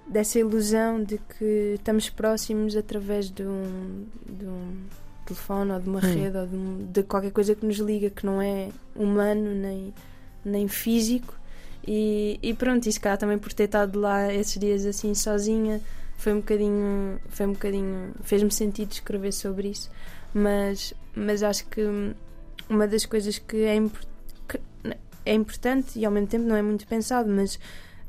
dessa 0.07 0.39
ilusão 0.39 1.03
de 1.03 1.17
que 1.19 1.75
estamos 1.77 2.11
próximos 2.11 2.77
através 2.77 3.31
de 3.31 3.45
um, 3.45 4.05
de 4.29 4.45
um 4.45 4.83
telefone 5.25 5.73
ou 5.73 5.81
de 5.81 5.89
uma 5.89 6.01
Hum. 6.01 6.03
rede 6.03 6.37
ou 6.37 6.47
de, 6.47 6.57
um- 6.57 6.87
de 6.93 7.03
qualquer 7.05 7.31
coisa 7.31 7.55
que 7.55 7.65
nos 7.65 7.77
liga 7.79 8.11
que 8.11 8.27
não 8.27 8.43
é 8.43 8.69
humano 8.97 9.55
nem, 9.55 9.95
nem 10.45 10.67
físico. 10.69 11.33
E, 11.87 12.39
e 12.43 12.55
pronto, 12.55 12.89
e 12.89 12.93
calhar 13.01 13.19
também 13.19 13.39
por 13.39 13.53
ter 13.53 13.65
estado 13.65 13.99
lá 13.99 14.33
esses 14.33 14.59
dias 14.59 14.87
assim 14.87 15.15
sozinha, 15.15 15.81
foi 16.17 16.33
um 16.33 16.37
bocadinho. 16.37 17.21
Foi 17.29 17.47
um 17.47 17.53
bocadinho. 17.53 18.13
fez-me 18.23 18.51
sentido 18.53 18.93
escrever 18.93 19.33
sobre 19.33 19.69
isso. 19.69 19.91
Mas, 20.33 20.95
mas 21.15 21.43
acho 21.43 21.67
que 21.67 21.83
uma 22.69 22.87
das 22.87 23.05
coisas 23.05 23.39
que 23.39 23.65
é, 23.65 23.77
que 24.49 24.61
é 25.25 25.35
importante 25.35 25.99
e 25.99 26.05
ao 26.05 26.13
mesmo 26.13 26.29
tempo 26.29 26.45
não 26.47 26.57
é 26.57 26.63
muito 26.63 26.87
pensado, 26.87 27.29
mas 27.29 27.59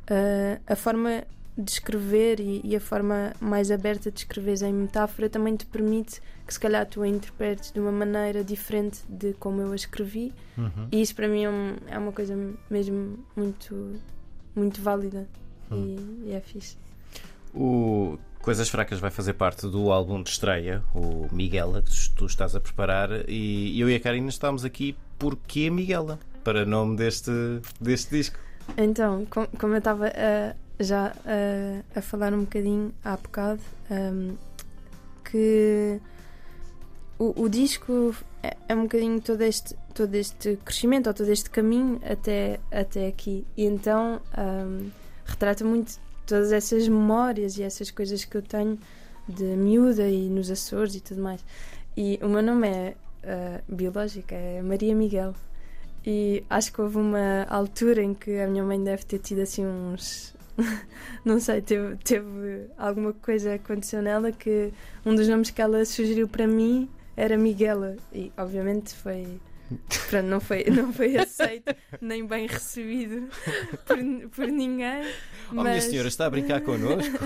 ah, 0.07 0.59
a 0.67 0.75
forma 0.75 1.23
de 1.57 1.69
escrever 1.71 2.39
e, 2.39 2.61
e 2.63 2.75
a 2.75 2.79
forma 2.79 3.33
mais 3.39 3.69
aberta 3.71 4.09
de 4.11 4.19
escrever 4.19 4.61
em 4.63 4.73
metáfora 4.73 5.29
também 5.29 5.55
te 5.55 5.65
permite 5.65 6.19
que 6.47 6.53
se 6.53 6.59
calhar 6.59 6.85
tu 6.85 7.01
a 7.03 7.07
interpretes 7.07 7.71
de 7.71 7.79
uma 7.79 7.91
maneira 7.91 8.43
diferente 8.43 9.01
de 9.07 9.33
como 9.33 9.61
eu 9.61 9.71
a 9.71 9.75
escrevi 9.75 10.33
Uhum. 10.57 10.87
e 10.91 11.01
isso 11.01 11.15
para 11.15 11.27
mim 11.27 11.43
é, 11.43 11.49
um- 11.49 11.75
é 11.87 11.97
uma 11.97 12.11
coisa 12.11 12.35
mesmo 12.69 13.19
muito 13.35 13.93
muito 14.55 14.81
válida 14.81 15.27
Hum. 15.71 16.21
e, 16.25 16.29
e 16.29 16.31
é 16.33 16.39
fixe. 16.41 16.75
O 17.53 18.17
Coisas 18.41 18.67
Fracas 18.69 18.99
vai 18.99 19.09
fazer 19.11 19.33
parte 19.33 19.67
do 19.67 19.91
álbum 19.91 20.21
de 20.21 20.29
estreia, 20.29 20.83
o 20.93 21.27
Miguela, 21.31 21.81
que 21.81 22.09
tu 22.15 22.25
estás 22.25 22.55
a 22.55 22.59
preparar, 22.59 23.09
e 23.29 23.79
eu 23.79 23.89
e 23.89 23.95
a 23.95 23.99
Karina 23.99 24.27
estamos 24.29 24.65
aqui 24.65 24.97
porque 25.17 25.69
Miguela, 25.69 26.19
para 26.43 26.65
nome 26.65 26.97
deste, 26.97 27.31
deste 27.79 28.09
disco. 28.17 28.37
Então, 28.77 29.25
com- 29.29 29.47
como 29.59 29.73
eu 29.75 29.77
estava 29.77 30.07
a- 30.07 30.55
já 30.83 31.13
a, 31.25 31.99
a 31.99 32.01
falar 32.01 32.33
um 32.33 32.41
bocadinho 32.41 32.93
há 33.03 33.17
bocado, 33.17 33.61
hum, 33.89 34.35
que 35.23 35.99
o, 37.17 37.43
o 37.43 37.49
disco 37.49 38.15
é, 38.41 38.55
é 38.69 38.75
um 38.75 38.83
bocadinho 38.83 39.21
todo 39.21 39.41
este, 39.41 39.75
todo 39.93 40.13
este 40.15 40.57
crescimento 40.63 41.07
ou 41.07 41.13
todo 41.13 41.29
este 41.29 41.49
caminho 41.49 41.99
até, 42.03 42.59
até 42.71 43.07
aqui. 43.07 43.45
E 43.57 43.65
então 43.65 44.21
hum, 44.37 44.89
retrata 45.25 45.63
muito 45.63 45.99
todas 46.25 46.51
essas 46.51 46.87
memórias 46.87 47.57
e 47.57 47.63
essas 47.63 47.91
coisas 47.91 48.25
que 48.25 48.37
eu 48.37 48.41
tenho 48.41 48.79
de 49.27 49.43
miúda 49.55 50.07
e 50.07 50.29
nos 50.29 50.51
Açores 50.51 50.95
e 50.95 51.01
tudo 51.01 51.21
mais. 51.21 51.43
E 51.95 52.19
o 52.21 52.27
meu 52.27 52.41
nome 52.41 52.67
é 52.67 52.95
ah, 53.25 53.61
biológico, 53.67 54.33
é 54.33 54.61
Maria 54.61 54.93
Miguel. 54.93 55.33
E 56.05 56.43
acho 56.49 56.73
que 56.73 56.81
houve 56.81 56.97
uma 56.97 57.45
altura 57.49 58.03
em 58.03 58.13
que 58.13 58.37
a 58.39 58.47
minha 58.47 58.63
mãe 58.63 58.83
deve 58.83 59.05
ter 59.05 59.19
tido 59.19 59.39
assim 59.39 59.65
uns. 59.65 60.35
Não 61.25 61.39
sei, 61.39 61.61
teve, 61.61 61.95
teve 62.03 62.67
alguma 62.77 63.13
coisa 63.13 63.55
aconteceu 63.55 64.01
nela 64.01 64.31
que 64.31 64.71
um 65.05 65.15
dos 65.15 65.27
nomes 65.27 65.49
que 65.49 65.61
ela 65.61 65.83
sugeriu 65.85 66.27
para 66.27 66.45
mim 66.47 66.89
era 67.15 67.37
Miguela. 67.37 67.95
E 68.13 68.31
obviamente 68.37 68.93
foi. 68.93 69.39
Pronto, 70.09 70.27
não 70.27 70.39
foi, 70.39 70.65
não 70.65 70.93
foi 70.93 71.15
aceito 71.17 71.73
nem 71.99 72.27
bem 72.27 72.45
recebido 72.45 73.27
por, 73.87 73.97
por 74.29 74.47
ninguém. 74.47 75.03
Oh, 75.51 75.63
minha 75.63 75.81
senhora, 75.81 76.07
está 76.07 76.25
a 76.27 76.29
brincar 76.29 76.61
connosco? 76.61 77.17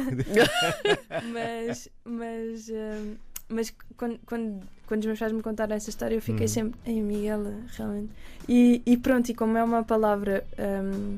mas 1.34 1.90
mas 2.06 2.70
hum, 2.70 3.16
mas 3.50 3.74
quando, 3.98 4.20
quando, 4.26 4.62
quando 4.86 5.00
os 5.02 5.06
meus 5.08 5.20
pais 5.20 5.32
me 5.32 5.42
contaram 5.42 5.76
essa 5.76 5.90
história 5.90 6.16
eu 6.16 6.22
fiquei 6.22 6.44
Uhum. 6.44 6.48
sempre 6.48 6.80
em 6.86 7.02
Miguela 7.02 7.54
realmente 7.76 8.12
e, 8.48 8.82
e 8.86 8.98
pronto 8.98 9.30
e 9.30 9.34
como 9.34 9.58
é 9.58 9.64
uma 9.64 9.84
palavra 9.84 10.46
hum, 10.60 11.18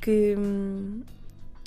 que 0.00 0.34
hum, 0.38 1.00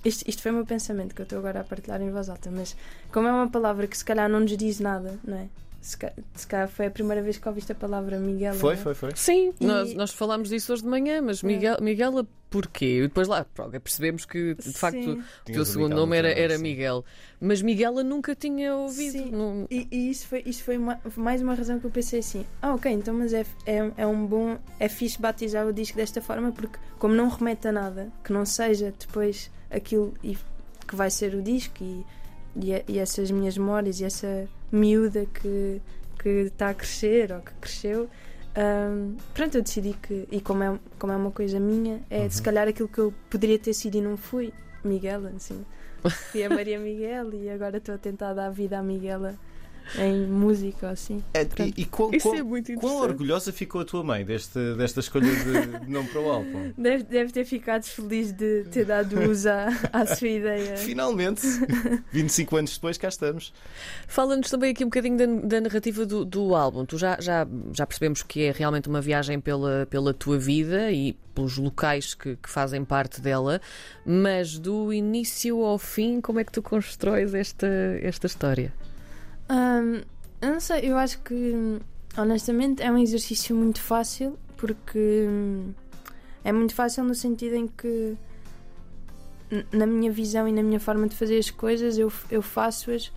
isto, 0.06 0.24
isto 0.30 0.42
foi 0.42 0.52
o 0.52 0.56
meu 0.56 0.66
pensamento 0.66 1.14
que 1.16 1.22
eu 1.22 1.24
estou 1.24 1.40
agora 1.40 1.60
a 1.62 1.64
partilhar 1.64 2.02
em 2.02 2.12
voz 2.12 2.30
alta 2.30 2.50
mas 2.52 2.76
como 3.12 3.28
é 3.28 3.32
uma 3.32 3.50
palavra 3.50 3.88
que 3.88 3.98
se 3.98 4.06
calhar 4.06 4.30
não 4.30 4.40
nos 4.40 4.56
diz 4.56 4.80
nada 4.80 5.18
não 5.24 5.38
é 5.38 5.48
se, 5.82 5.98
ca- 5.98 6.14
se 6.34 6.48
calhar 6.48 6.68
foi 6.68 6.88
a 6.88 6.92
primeira 6.92 7.22
vez 7.22 7.38
que 7.38 7.48
ouviste 7.48 7.72
a 7.72 7.76
palavra 7.76 8.18
Miguela 8.18 8.58
Foi, 8.58 8.74
é? 8.74 8.78
foi, 8.78 8.96
foi. 8.96 9.12
Sim, 9.16 9.54
E- 9.60 9.66
nós, 9.66 9.94
nós 9.94 10.12
falámos 10.12 10.50
disso 10.50 10.74
hoje 10.74 10.82
de 10.82 10.88
manhã, 10.88 11.22
mas 11.22 11.44
É. 11.44 11.48
Miguel, 11.48 11.78
Miguela 11.80 12.28
porquê? 12.50 13.00
E 13.00 13.02
depois 13.04 13.28
lá 13.28 13.46
percebemos 13.84 14.26
que 14.26 14.56
de 14.56 14.74
facto 14.74 14.98
o 15.12 15.24
teu 15.46 15.64
segundo 15.64 15.94
nome 15.96 16.10
no 16.10 16.16
era, 16.16 16.32
era. 16.32 16.58
Miguel. 16.58 17.06
Mas 17.40 17.62
Miguela 17.62 18.04
nunca 18.04 18.34
tinha 18.34 18.74
ouvido. 18.76 19.12
Sim. 19.12 19.30
Não- 19.30 19.68
E, 19.70 19.88
e 19.92 20.10
isso 20.10 20.26
foi, 20.28 20.42
isso 20.48 20.64
foi 20.64 20.78
uma- 20.78 21.00
mais 21.16 21.42
uma 21.44 21.54
razão 21.54 21.80
que 21.80 21.86
eu 21.86 21.92
pensei 21.92 22.20
assim: 22.20 22.44
ah, 22.64 22.74
ok, 22.74 22.92
então, 22.92 23.14
mas 23.14 23.32
é, 23.32 23.46
é, 23.68 23.92
é 23.98 24.08
um 24.08 24.26
bom. 24.26 24.58
É 24.80 24.88
fixe 24.90 25.22
batizar 25.22 25.68
o 25.68 25.74
disco 25.74 25.98
desta 25.98 26.20
forma, 26.20 26.52
porque, 26.52 26.80
como 26.98 27.14
não 27.14 27.28
remete 27.30 27.68
a 27.68 27.72
nada, 27.72 28.12
que 28.24 28.34
não 28.34 28.44
seja 28.44 28.92
depois 28.98 29.52
aquilo 29.76 30.14
e, 30.24 30.38
que 30.88 30.96
vai 30.96 31.10
ser 31.10 31.36
o 31.36 31.42
disco 31.42 31.84
e, 31.84 32.06
e, 32.56 32.84
e 32.88 33.00
essas 33.00 33.30
minhas 33.32 33.58
memórias 33.58 34.00
e 34.00 34.06
essa 34.06 34.48
miúda 34.72 35.26
que 35.26 35.82
que 36.26 36.30
está 36.48 36.70
a 36.70 36.74
crescer 36.74 37.32
ou 37.32 37.40
que 37.40 37.54
cresceu. 37.62 38.10
hum, 38.58 39.16
pronto, 39.32 39.58
eu 39.58 39.62
decidi 39.62 39.94
que, 39.94 40.28
e 40.32 40.42
como 40.42 40.64
é, 40.64 40.80
como 40.98 41.14
é 41.14 41.16
uma 41.16 41.30
coisa 41.30 41.60
minha, 41.60 42.02
é 42.10 42.28
se 42.28 42.42
calhar 42.42 42.68
aquilo 42.68 42.90
que 42.90 42.98
eu 42.98 43.14
poderia 43.30 43.60
ter 43.60 43.76
sido 43.76 43.96
e 43.96 44.02
não 44.02 44.18
fui, 44.18 44.52
Miguela, 44.84 45.32
assim. 45.36 45.64
Fui 46.32 46.44
a 46.44 46.50
Maria 46.50 46.80
Miguel 46.80 47.34
e 47.34 47.50
agora 47.50 47.78
estou 47.78 47.94
a 47.94 47.98
tentar 47.98 48.34
dar 48.34 48.50
vida 48.50 48.80
à 48.80 48.84
Miguela 48.84 49.36
em 49.98 50.26
música 50.26 50.88
ou 50.88 50.92
assim. 50.94 51.24
É, 51.34 51.44
e, 51.44 51.82
e 51.82 51.86
quão, 51.86 52.12
é 52.14 52.44
muito 52.44 52.74
quão 52.76 53.02
orgulhosa 53.02 53.52
ficou 53.52 53.82
a 53.82 53.86
tua 53.86 54.04
mãe 54.04 54.26
deste, 54.26 54.60
desta 54.76 55.00
escolha 55.00 55.32
de, 55.32 55.80
de 55.86 55.92
nome 55.92 56.08
para 56.10 56.22
o 56.22 56.30
álbum? 56.30 56.74
Deve, 56.78 57.04
deve 57.04 57.32
ter 57.32 57.46
ficado 57.46 57.84
feliz 57.84 58.32
de 58.32 58.64
ter 58.66 58.86
dado 58.86 59.20
uso 59.30 59.50
à, 59.50 59.68
à 59.92 60.06
sua 60.06 60.28
ideia. 60.28 60.78
Finalmente, 60.78 61.42
25 62.12 62.58
anos 62.58 62.74
depois, 62.76 62.98
cá 62.98 63.08
estamos. 63.08 63.54
Fala-nos 64.08 64.50
também 64.50 64.72
aqui 64.72 64.84
um 64.84 64.88
bocadinho 64.88 65.18
da, 65.18 65.26
da 65.26 65.62
narrativa 65.62 66.06
do, 66.06 66.26
do 66.26 66.56
álbum. 66.56 66.86
Tu 66.86 66.98
já, 66.98 67.18
já, 67.20 67.48
já 67.74 67.86
percebemos 67.86 68.24
que 68.24 68.44
é 68.44 68.52
realmente 68.52 68.90
uma 68.90 69.02
viagem 69.02 69.40
pela, 69.40 69.88
pela 69.90 70.14
tua 70.14 70.38
vida 70.38 70.92
e 70.92 71.14
pelos 71.36 71.58
locais 71.58 72.14
que, 72.14 72.38
que 72.38 72.50
fazem 72.50 72.84
parte 72.86 73.20
dela, 73.20 73.62
mas 74.06 74.58
do 74.58 74.94
início 74.94 75.64
ao 75.64 75.78
fim, 75.78 76.22
como 76.22 76.40
é 76.40 76.44
que 76.44 76.52
tu 76.52 76.62
constróis 76.62 77.34
esta, 77.34 77.68
esta 78.02 78.26
história? 78.26 78.74
Hum, 79.50 80.02
eu 80.42 80.52
não 80.54 80.60
sei, 80.60 80.90
eu 80.90 80.98
acho 80.98 81.20
que 81.22 81.80
honestamente 82.18 82.82
é 82.82 82.92
um 82.92 82.98
exercício 82.98 83.56
muito 83.56 83.82
fácil 83.82 84.38
porque 84.58 85.26
hum, 85.30 85.72
é 86.44 86.52
muito 86.52 86.74
fácil 86.74 87.04
no 87.04 87.14
sentido 87.14 87.56
em 87.56 87.68
que 87.68 88.16
na 89.72 89.86
minha 89.86 90.12
visão 90.12 90.48
e 90.48 90.52
na 90.52 90.64
minha 90.64 90.80
forma 90.80 91.08
de 91.08 91.16
fazer 91.16 91.38
as 91.38 91.50
coisas 91.52 91.98
eu, 91.98 92.12
eu 92.32 92.42
faço-as 92.42 93.12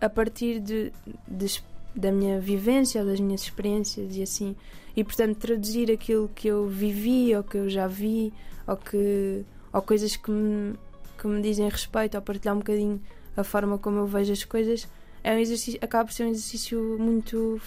a 0.00 0.08
partir 0.08 0.58
de, 0.60 0.92
de- 1.28 1.62
da 1.94 2.10
minha 2.10 2.40
vivência 2.40 3.00
ou 3.00 3.06
das 3.06 3.20
minhas 3.20 3.42
experiências 3.42 4.16
e 4.16 4.22
assim. 4.22 4.56
E 4.96 5.04
portanto 5.04 5.36
traduzir 5.36 5.90
aquilo 5.90 6.28
que 6.34 6.48
eu 6.48 6.66
vivi 6.66 7.34
ou 7.36 7.42
que 7.44 7.56
eu 7.56 7.68
já 7.70 7.86
vi 7.86 8.32
ou 8.66 8.76
que 8.76 9.44
ou 9.72 9.80
coisas 9.80 10.16
que 10.16 10.30
me, 10.30 10.74
que 11.18 11.26
me 11.26 11.40
dizem 11.40 11.68
respeito 11.68 12.16
ou 12.16 12.22
partilhar 12.22 12.54
um 12.54 12.58
bocadinho 12.58 13.00
a 13.36 13.44
forma 13.44 13.78
como 13.78 13.98
eu 13.98 14.06
vejo 14.06 14.32
as 14.32 14.44
coisas 14.44 14.86
é 15.24 15.34
um 15.34 15.38
exercício 15.38 15.78
acaba 15.82 16.04
por 16.06 16.12
ser 16.12 16.24
um 16.24 16.30
exercício 16.30 16.96
muito 16.98 17.60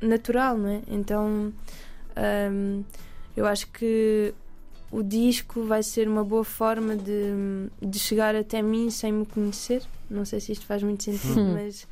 natural 0.00 0.56
não 0.56 0.68
é 0.68 0.82
então 0.88 1.52
hum, 2.52 2.84
eu 3.36 3.46
acho 3.46 3.68
que 3.68 4.34
o 4.90 5.02
disco 5.02 5.62
vai 5.64 5.82
ser 5.82 6.08
uma 6.08 6.24
boa 6.24 6.44
forma 6.44 6.96
de, 6.96 7.32
de 7.82 7.98
chegar 7.98 8.34
até 8.34 8.62
mim 8.62 8.90
sem 8.90 9.12
me 9.12 9.26
conhecer 9.26 9.82
não 10.08 10.24
sei 10.24 10.40
se 10.40 10.52
isto 10.52 10.66
faz 10.66 10.82
muito 10.82 11.02
sentido 11.04 11.40
Hum. 11.40 11.54
mas 11.54 11.86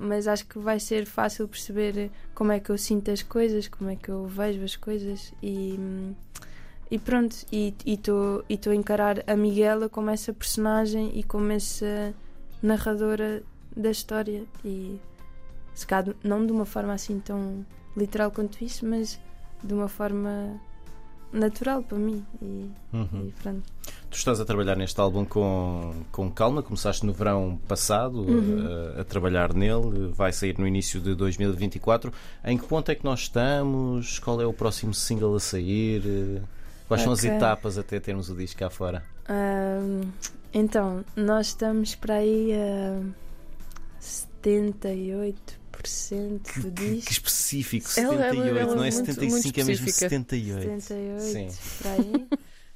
mas 0.00 0.28
acho 0.28 0.46
que 0.46 0.60
vai 0.60 0.78
ser 0.78 1.04
fácil 1.04 1.48
perceber 1.48 2.08
como 2.32 2.52
é 2.52 2.60
que 2.60 2.70
eu 2.70 2.78
sinto 2.78 3.10
as 3.10 3.20
coisas, 3.20 3.66
como 3.66 3.90
é 3.90 3.96
que 3.96 4.08
eu 4.08 4.26
vejo 4.28 4.62
as 4.62 4.76
coisas 4.76 5.34
e, 5.42 5.76
e 6.88 6.98
pronto, 7.00 7.34
e 7.50 7.74
estou 7.84 8.44
a 8.70 8.74
encarar 8.76 9.24
a 9.26 9.34
Miguela 9.34 9.88
como 9.88 10.08
essa 10.08 10.32
personagem 10.32 11.10
e 11.18 11.24
como 11.24 11.50
essa 11.50 12.14
narradora 12.62 13.42
da 13.78 13.90
história 13.90 14.44
e 14.64 14.98
se 15.74 15.86
calhar 15.86 16.14
não 16.24 16.44
de 16.44 16.52
uma 16.52 16.64
forma 16.66 16.92
assim 16.92 17.20
tão 17.20 17.64
literal 17.96 18.30
quanto 18.30 18.62
isso, 18.64 18.84
mas 18.84 19.18
de 19.62 19.72
uma 19.72 19.88
forma 19.88 20.60
natural 21.32 21.82
para 21.82 21.98
mim 21.98 22.24
e, 22.40 22.70
Uhum. 22.92 23.26
e 23.28 23.32
pronto. 23.42 23.62
Tu 24.10 24.16
estás 24.16 24.40
a 24.40 24.44
trabalhar 24.44 24.76
neste 24.76 24.98
álbum 24.98 25.24
com, 25.24 25.92
com 26.10 26.30
calma, 26.30 26.62
começaste 26.62 27.04
no 27.04 27.12
verão 27.12 27.60
passado 27.68 28.20
Uhum. 28.22 28.66
a, 28.96 29.00
a 29.02 29.04
trabalhar 29.04 29.52
nele, 29.52 30.08
vai 30.14 30.32
sair 30.32 30.58
no 30.58 30.66
início 30.66 31.00
de 31.00 31.14
2024. 31.14 32.12
Em 32.44 32.56
que 32.56 32.66
ponto 32.66 32.90
é 32.90 32.94
que 32.94 33.04
nós 33.04 33.20
estamos? 33.20 34.18
Qual 34.18 34.40
é 34.40 34.46
o 34.46 34.52
próximo 34.54 34.94
single 34.94 35.36
a 35.36 35.40
sair? 35.40 36.40
Quais 36.88 37.02
são 37.02 37.12
as 37.12 37.22
etapas 37.22 37.76
até 37.76 38.00
termos 38.00 38.30
o 38.30 38.34
disco 38.34 38.58
cá 38.60 38.70
fora? 38.70 39.04
Ahm, 39.28 40.08
então, 40.54 41.04
nós 41.14 41.48
estamos 41.48 41.94
para 41.94 42.14
aí 42.14 42.52
a 42.54 43.02
78% 44.00 46.62
do 46.62 46.70
Que 46.70 46.70
disco. 46.70 47.12
específico, 47.12 47.88
Ela- 47.96 48.14
ela- 48.14 48.24
78, 48.34 48.58
ela 48.58 48.74
não 48.74 48.84
é 48.84 48.90
muito- 48.90 49.06
75, 49.06 49.30
muito 49.32 49.60
é 49.60 49.64
mesmo 49.64 49.86
específica. 49.88 50.08
78. 50.10 50.80
78 50.82 51.20
Sim. 51.20 51.48
para 51.82 51.92
aí. 51.92 52.28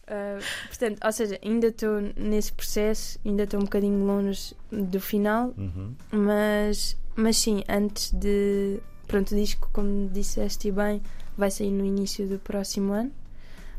Uh, 0.03 0.43
portanto, 0.69 0.99
ou 1.05 1.13
seja, 1.13 1.39
ainda 1.43 1.67
estou 1.69 2.01
nesse 2.17 2.53
processo, 2.53 3.19
ainda 3.25 3.45
estou 3.45 3.61
um 3.61 3.65
bocadinho 3.65 4.05
longe 4.05 4.55
do 4.71 5.01
final, 5.01 5.55
Uhum. 5.57 5.95
mas, 6.11 6.97
mas 7.17 7.37
sim, 7.39 7.63
antes 7.69 8.11
de. 8.13 8.81
Pronto, 9.07 9.33
o 9.33 9.37
disco, 9.37 9.69
como 9.73 10.09
disseste 10.09 10.71
bem, 10.73 11.01
vai 11.37 11.51
sair 11.51 11.71
no 11.71 11.85
início 11.85 12.27
do 12.27 12.39
próximo 12.39 12.93
ano, 12.93 13.13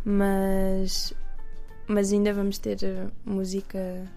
mas, 0.06 1.14
mas 1.88 2.12
ainda 2.14 2.34
vamos 2.34 2.58
ter 2.60 2.78
uh, 2.84 3.12
música 3.26 4.08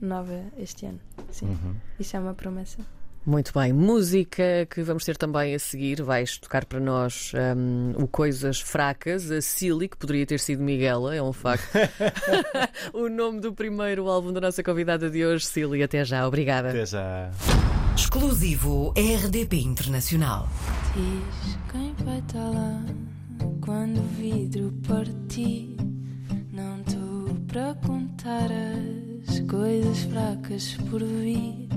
nova 0.00 0.40
este 0.58 0.86
ano. 0.86 1.00
Sim, 1.30 1.46
Uhum. 1.46 1.74
isso 1.98 2.16
é 2.16 2.20
uma 2.20 2.34
promessa. 2.34 2.78
Muito 3.24 3.52
bem, 3.52 3.72
música 3.72 4.68
que 4.70 4.82
vamos 4.84 5.04
ter 5.04 5.16
também 5.16 5.52
a 5.52 5.58
seguir. 5.58 6.00
Vais 6.00 6.38
tocar 6.38 6.64
para 6.64 6.78
nós 6.78 7.32
hum, 7.56 7.92
o 7.96 8.06
Coisas 8.06 8.60
Fracas, 8.60 9.28
a 9.32 9.40
Silly, 9.40 9.88
que 9.88 9.96
poderia 9.96 10.24
ter 10.24 10.38
sido 10.38 10.62
Miguela, 10.62 11.12
é 11.12 11.20
um 11.20 11.32
facto. 11.32 11.66
o 12.94 13.08
nome 13.08 13.40
do 13.40 13.52
primeiro 13.52 14.08
álbum 14.08 14.32
da 14.32 14.40
nossa 14.40 14.62
convidada 14.62 15.10
de 15.10 15.24
hoje, 15.26 15.44
Silly. 15.46 15.82
Até 15.82 16.04
já, 16.04 16.24
obrigada. 16.26 16.68
Até 16.68 16.86
já. 16.86 17.28
Exclusivo 17.96 18.92
RDP 18.96 19.56
Internacional. 19.56 20.48
Diz 20.94 21.58
quem 21.72 21.92
vai 22.04 22.18
estar 22.20 22.48
lá 22.48 22.80
quando 23.60 23.98
o 23.98 24.06
vidro 24.16 24.72
partir. 24.86 25.76
Não 26.52 26.80
estou 26.82 27.34
para 27.48 27.74
contar 27.84 28.50
as 28.52 29.05
coisas 29.48 30.00
fracas 30.04 30.76
por 30.90 31.02
vir. 31.02 31.68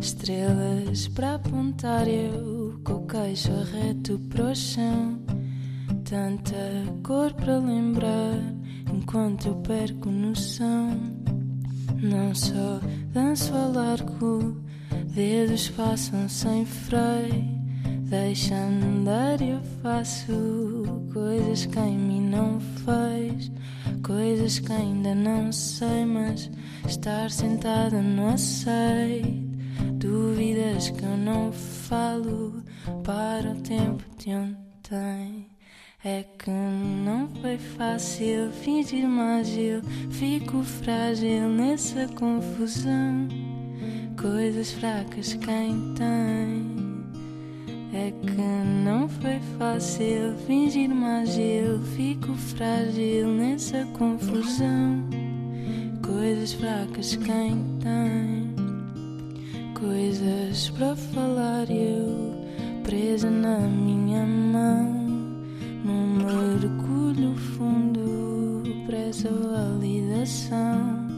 Estrelas 0.00 1.08
para 1.08 1.34
apontar 1.34 2.08
eu 2.08 2.80
com 2.84 2.94
o 2.94 3.06
queixo 3.06 3.52
reto 3.72 4.18
para 4.28 4.50
o 4.50 4.54
chão. 4.54 5.20
Tanta 6.04 6.56
cor 7.02 7.32
para 7.34 7.58
lembrar 7.58 8.38
enquanto 8.92 9.46
eu 9.46 9.54
perco 9.56 10.10
noção. 10.10 10.98
Não 12.02 12.34
só 12.34 12.80
danço 13.12 13.54
a 13.54 13.66
largo, 13.66 14.60
dedos 15.14 15.68
passam 15.70 16.28
sem 16.28 16.66
freio. 16.66 17.62
Deixa-me 18.12 18.84
andar 18.84 19.40
eu 19.40 19.60
faço 19.82 20.32
coisas 21.12 21.64
que 21.64 21.78
em 21.78 21.96
mim 21.96 22.28
não 22.28 22.60
fez. 22.60 23.50
Coisas 24.02 24.58
que 24.58 24.72
ainda 24.72 25.14
não 25.14 25.52
sei, 25.52 26.04
mas 26.04 26.50
estar 26.86 27.30
sentada 27.30 28.02
não 28.02 28.30
aceito. 28.30 29.52
Dúvidas 29.94 30.90
que 30.90 31.04
eu 31.04 31.16
não 31.16 31.52
falo 31.52 32.62
para 33.04 33.52
o 33.52 33.60
tempo 33.62 34.02
de 34.18 34.30
ontem. 34.30 35.46
É 36.04 36.24
que 36.24 36.50
não 36.50 37.28
foi 37.40 37.56
fácil 37.56 38.50
fingir 38.50 39.06
ágil, 39.06 39.82
fico 40.10 40.64
frágil 40.64 41.48
nessa 41.48 42.08
confusão. 42.08 43.28
Coisas 44.20 44.72
fracas 44.72 45.34
quem 45.34 45.94
tem. 45.94 46.71
É 47.94 48.10
que 48.10 48.42
não 48.84 49.06
foi 49.06 49.38
fácil 49.58 50.34
fingir 50.46 50.90
ágil, 50.90 51.78
fico 51.94 52.32
frágil 52.32 53.28
nessa 53.28 53.84
confusão. 53.98 55.04
Coisas 56.02 56.54
fracas 56.54 57.16
quem 57.16 57.62
tem. 57.82 58.54
Coisas 59.78 60.70
para 60.70 60.96
falar 60.96 61.70
eu 61.70 62.32
presa 62.82 63.30
na 63.30 63.58
minha 63.58 64.24
mão. 64.24 64.92
Num 65.84 66.16
mergulho 66.16 67.34
fundo, 67.34 68.62
presa 68.86 69.28
a 69.28 69.76
validação. 69.78 71.08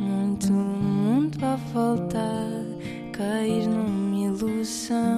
Muito 0.00 0.52
mundo 0.52 1.36
a 1.44 1.56
voltar, 1.72 2.50
cair 3.12 3.68
numa 3.68 4.26
ilusão. 4.26 5.17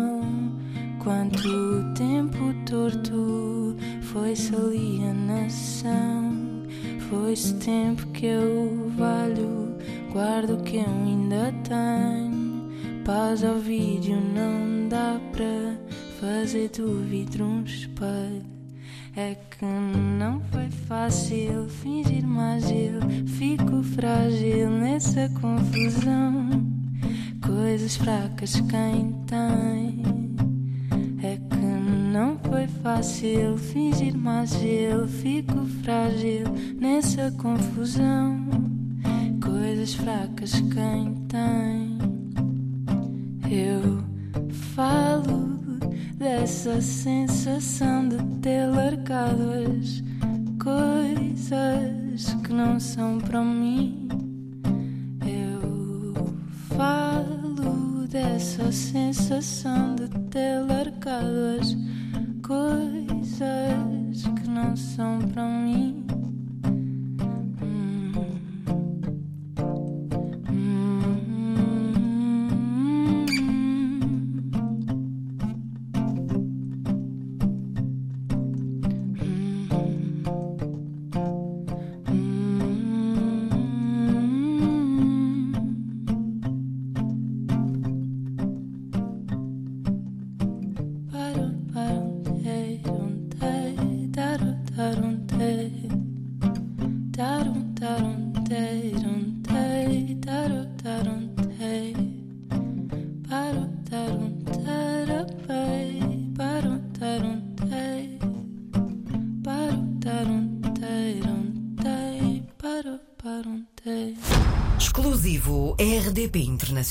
Torto 2.90 3.76
foi-se 4.02 4.54
alienação. 4.54 6.34
Foi-se 7.08 7.54
tempo 7.54 8.04
que 8.08 8.26
eu 8.26 8.90
valho, 8.96 9.76
guardo 10.12 10.54
o 10.54 10.62
que 10.62 10.78
eu 10.78 10.84
ainda 10.84 11.52
tenho. 11.62 12.68
Paz 13.04 13.44
ao 13.44 13.58
vídeo 13.58 14.16
não 14.20 14.88
dá 14.88 15.20
para 15.30 15.78
fazer 16.20 16.70
do 16.70 17.00
vidro 17.04 17.44
um 17.44 17.62
espelho. 17.62 18.44
É 19.14 19.34
que 19.34 19.64
não 19.64 20.40
foi 20.50 20.68
fácil 20.88 21.68
fingir 21.68 22.24
ágil, 22.38 23.00
fico 23.26 23.82
frágil 23.82 24.70
nessa 24.70 25.28
confusão. 25.40 26.50
Coisas 27.44 27.96
fracas 27.96 28.60
quem 28.60 29.12
tem. 29.26 30.19
Foi 32.50 32.66
fácil 32.66 33.56
fingir 33.56 34.12
ágil, 34.26 35.06
fico 35.06 35.64
frágil 35.84 36.48
nessa 36.80 37.30
confusão. 37.38 38.44
Coisas 39.40 39.94
fracas 39.94 40.54
quem 40.54 41.14
tem. 41.28 41.96
Eu 43.48 44.02
falo 44.74 45.56
dessa 46.16 46.80
sensação 46.80 48.08
de 48.08 48.16
ter 48.40 48.66
largado 48.66 49.52
as 49.52 50.02
coisas 50.60 52.34
que 52.42 52.52
não 52.52 52.80
são 52.80 53.18
para 53.20 53.44
mim. 53.44 54.08
Eu 55.24 56.34
falo 56.76 58.08
dessa 58.08 58.72
sensação 58.72 59.94
de 59.94 60.08
ter 60.30 60.58
largado 60.66 61.60
as 61.60 61.72
coisas 61.72 61.89
que 64.34 64.48
não 64.48 64.76
são 64.76 65.20
para 65.20 65.44
mim. 65.44 65.99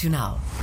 Internacional. 0.02 0.59